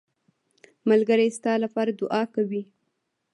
[0.89, 2.61] ملګری ستا لپاره دعا کوي